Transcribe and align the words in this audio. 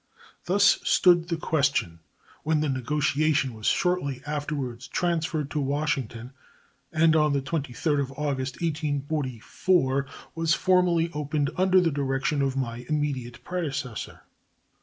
Thus 0.45 0.79
stood 0.83 1.27
the 1.29 1.37
question 1.37 1.99
when 2.41 2.61
the 2.61 2.69
negotiation 2.69 3.53
was 3.53 3.67
shortly 3.67 4.23
afterwards 4.25 4.87
transferred 4.87 5.51
to 5.51 5.59
Washington, 5.59 6.33
and 6.91 7.15
on 7.15 7.33
the 7.33 7.39
23d 7.43 7.99
of 8.01 8.11
August, 8.13 8.55
1844, 8.63 10.07
was 10.33 10.55
formally 10.55 11.11
opened 11.13 11.51
under 11.55 11.79
the 11.79 11.91
direction 11.91 12.41
of 12.41 12.57
my 12.57 12.77
immediate 12.89 13.43
predecessor. 13.43 14.21